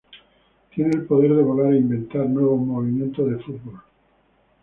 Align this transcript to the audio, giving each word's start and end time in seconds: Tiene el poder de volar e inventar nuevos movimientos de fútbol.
Tiene 0.73 0.95
el 0.95 1.05
poder 1.05 1.31
de 1.35 1.43
volar 1.43 1.73
e 1.73 1.77
inventar 1.77 2.25
nuevos 2.27 2.59
movimientos 2.59 3.29
de 3.29 3.37
fútbol. 3.37 3.83